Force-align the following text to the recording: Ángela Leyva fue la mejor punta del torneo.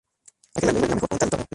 Ángela 0.55 0.71
Leyva 0.73 0.79
fue 0.87 0.95
la 0.95 0.95
mejor 0.95 1.09
punta 1.09 1.25
del 1.25 1.29
torneo. 1.29 1.47